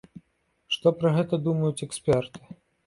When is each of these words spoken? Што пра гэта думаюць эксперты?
Што 0.75 0.87
пра 1.03 1.13
гэта 1.19 1.41
думаюць 1.49 1.75
эксперты? 1.89 2.39